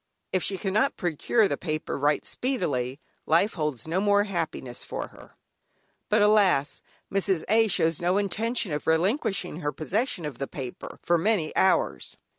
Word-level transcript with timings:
If 0.33 0.41
she 0.41 0.57
cannot 0.57 0.97
procure 0.97 1.47
the 1.47 1.57
paper 1.57 1.95
right 1.95 2.25
speedily, 2.25 2.99
life 3.27 3.53
holds 3.53 3.87
no 3.87 4.01
more 4.01 4.23
happiness 4.23 4.83
for 4.83 5.09
her. 5.09 5.35
But 6.09 6.23
alas, 6.23 6.81
Mrs. 7.13 7.43
A. 7.47 7.67
shows 7.67 8.01
no 8.01 8.17
intention 8.17 8.71
of 8.71 8.87
relinquishing 8.87 9.59
her 9.59 9.71
possession 9.71 10.25
of 10.25 10.39
the 10.39 10.47
paper 10.47 10.97
for 11.03 11.19
many 11.19 11.55
hours. 11.55 12.17